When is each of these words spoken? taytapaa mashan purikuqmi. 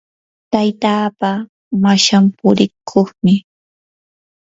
taytapaa 0.51 1.39
mashan 1.83 2.25
purikuqmi. 2.39 3.33